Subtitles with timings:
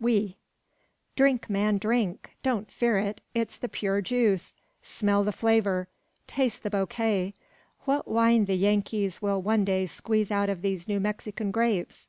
[0.00, 0.34] Oui."
[1.14, 2.34] "Drink, man, drink!
[2.42, 4.52] Don't fear it: it's the pure juice.
[4.82, 5.86] Smell the flavour;
[6.26, 7.34] taste the bouquet.
[7.84, 12.08] What wine the Yankees will one day squeeze out of these New Mexican grapes!"